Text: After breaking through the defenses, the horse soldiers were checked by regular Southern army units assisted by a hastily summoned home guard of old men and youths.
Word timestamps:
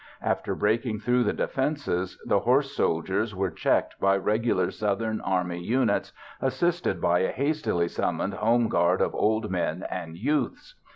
After 0.23 0.55
breaking 0.55 1.01
through 1.01 1.25
the 1.25 1.31
defenses, 1.33 2.19
the 2.25 2.39
horse 2.39 2.75
soldiers 2.75 3.35
were 3.35 3.51
checked 3.51 3.99
by 3.99 4.17
regular 4.17 4.71
Southern 4.71 5.21
army 5.21 5.61
units 5.63 6.11
assisted 6.41 6.99
by 6.99 7.19
a 7.19 7.31
hastily 7.31 7.87
summoned 7.87 8.33
home 8.33 8.67
guard 8.67 8.99
of 8.99 9.13
old 9.13 9.51
men 9.51 9.85
and 9.91 10.17
youths. 10.17 10.73